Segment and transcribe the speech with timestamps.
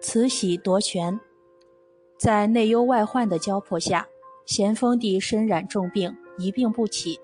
[0.00, 1.18] 慈禧夺权，
[2.16, 4.06] 在内忧外患的交迫下，
[4.44, 7.18] 咸丰帝身染重病，一病不起。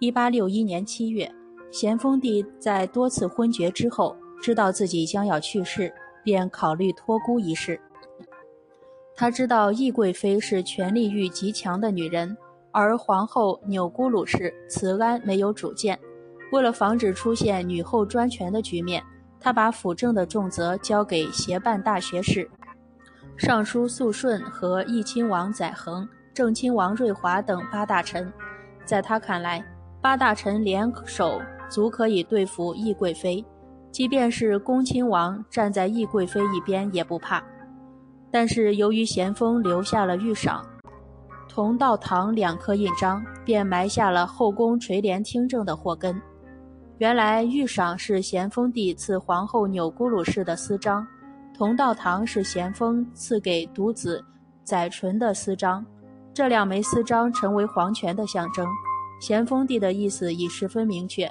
[0.00, 1.30] 一八六一年七月，
[1.70, 5.92] 咸丰帝在多次昏厥之后，知道自己将要去世，
[6.22, 7.80] 便考虑托孤一事。
[9.14, 12.36] 他知道懿贵妃是权力欲极强的女人，
[12.70, 15.98] 而皇后钮钴禄氏慈安没有主见。
[16.52, 19.02] 为了防止出现女后专权的局面。
[19.40, 22.48] 他把辅政的重责交给协办大学士、
[23.36, 28.30] 尚书肃顺和义亲王载衡、正亲王瑞华等八大臣。
[28.84, 29.64] 在他看来，
[30.02, 33.44] 八大臣联手足可以对付懿贵妃，
[33.90, 37.42] 即便是恭亲王站在懿贵妃一边也不怕。
[38.30, 40.64] 但是由于咸丰留下了御赏、
[41.48, 46.20] 同道堂两颗印章，便埋下了后宫垂帘听政的祸根。
[47.00, 51.06] 原来玉赏是咸丰帝赐皇后钮钴禄氏的私章，
[51.56, 54.22] 同道堂是咸丰赐给独子
[54.64, 55.82] 载淳的私章，
[56.34, 58.68] 这两枚私章成为皇权的象征。
[59.18, 61.26] 咸丰帝的意思已十分明确，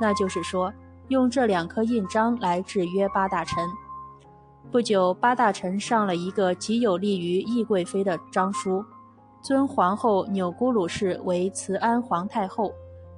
[0.00, 0.72] 那就是说
[1.06, 3.64] 用这两颗印章来制约八大臣。
[4.72, 8.84] 不久，八大臣上了一个极有利于懿贵妃的章书，
[9.40, 12.72] 尊皇后钮钴禄氏为慈安皇太后，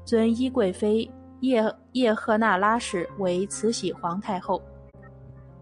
[0.04, 1.10] 尊懿贵妃。
[1.44, 4.62] 叶叶赫那拉氏为慈禧皇太后，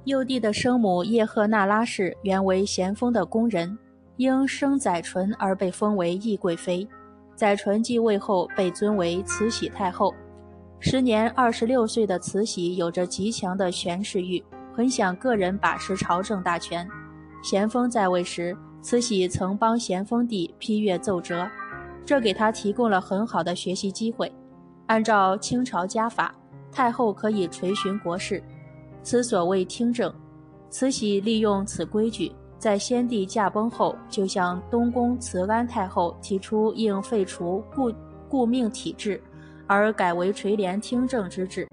[0.05, 3.77] 幼帝的生母叶赫那拉氏原为咸丰的宫人，
[4.17, 6.87] 因生载淳而被封为懿贵妃。
[7.35, 10.15] 载淳继位后被尊为慈禧太后。
[10.79, 14.41] 时年二十六岁的慈禧有着极强的权势欲，
[14.73, 16.89] 很想个人把持朝政大权。
[17.43, 21.45] 咸丰在位时，慈禧曾帮咸丰帝批阅奏折，
[22.07, 24.33] 这给他提供了很好的学习机会。
[24.93, 26.35] 按照清朝家法，
[26.71, 28.45] 太后可以垂询国事，
[29.03, 30.15] 此所谓听政。
[30.69, 37.91] 慈禧利用此规矩，在先帝驾崩后，就向东宫慈安太后提出应废除顾
[38.29, 39.19] 顾命体制，
[39.67, 41.67] 而改为垂帘听政之制。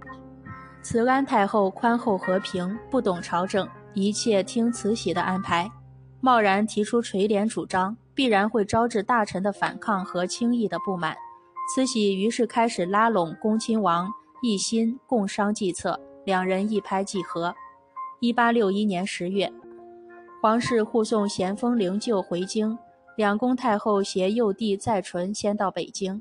[0.81, 5.69] 慈安太后宽厚和平，不懂朝政，一切听慈禧的安排。
[6.21, 11.17] 贸然提出垂帘主张，必然会招致大臣的反抗和轻易的不满。
[11.71, 17.53] 慈禧于是开始拉拢恭亲王奕欣共商计策，两人一拍即合。
[18.19, 19.53] 一八六一年十月，
[20.41, 22.75] 皇室护送咸丰灵柩回京，
[23.15, 26.19] 两宫太后携幼帝载淳先到北京。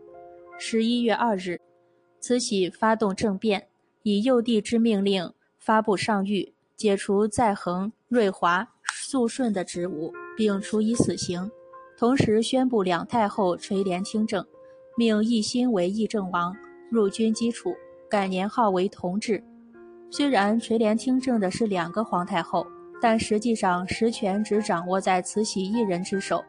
[0.59, 1.59] 十一月二日，
[2.21, 3.69] 慈禧发动政变，
[4.03, 11.51] 以幼帝之命令发布上谕，解除载衡、瑞华、肃顺的职务，并处以死刑，
[11.97, 14.45] 同时宣布两太后垂帘听政。
[14.99, 16.53] 命奕欣为议政王，
[16.91, 17.73] 入军机处，
[18.11, 19.41] 改年号为同治。
[20.11, 22.67] 虽然垂帘听政的是两个皇太后，
[23.01, 26.45] 但实际上实权只掌握在慈禧一人之手。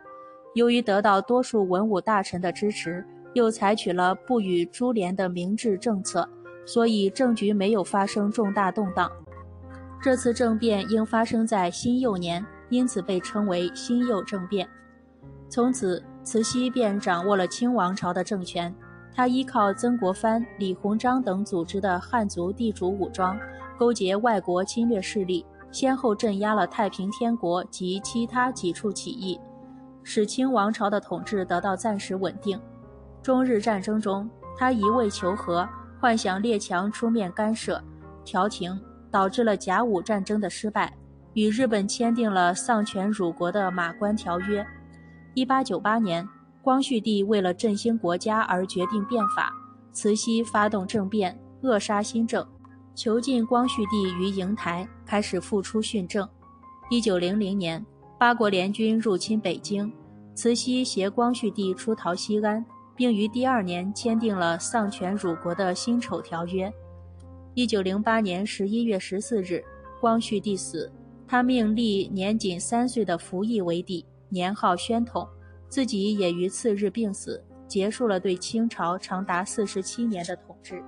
[0.55, 6.27] 由于得到多数文武大臣的支持，又采取了不与株连的明智政策，
[6.65, 9.11] 所以政局没有发生重大动荡。
[10.01, 14.67] 这次政变应发生在辛酉年，因此被称为辛酉政变。
[15.49, 16.03] 从此。
[16.23, 18.73] 慈禧便掌握了清王朝的政权，
[19.15, 23.37] 他依靠曾国藩、李鸿章等组织的汉族地主武装，
[23.77, 29.39] 勾结外国侵略势力，先后镇压了太平天国及其他几处起义，
[30.03, 32.59] 使清王朝的统治得到暂时稳定。
[33.21, 35.67] 中日战争中，他一味求和，
[35.99, 37.81] 幻想列强出面干涉、
[38.23, 38.79] 调停，
[39.09, 40.93] 导致了甲午战争的失败，
[41.33, 44.65] 与日本签订了丧权辱国的马关条约。
[45.39, 46.27] 一八九八年，
[46.61, 49.53] 光绪帝为了振兴国家而决定变法，
[49.93, 52.45] 慈禧发动政变，扼杀新政，
[52.93, 56.27] 囚禁光绪帝于瀛台，开始复出训政。
[56.89, 57.85] 一九零零年，
[58.17, 59.89] 八国联军入侵北京，
[60.35, 66.69] 慈禧携光绪帝出逃西安，并于第二年签订了丧权辱国的辛丑条约。
[67.53, 69.63] 一九零八年十一月十四日，
[70.01, 70.91] 光绪帝死，
[71.25, 74.05] 他命立年仅三岁的溥仪为帝。
[74.29, 75.27] 年号宣统，
[75.67, 80.83] 自己也于次日病死，结束了对清朝长达四十七年的统治。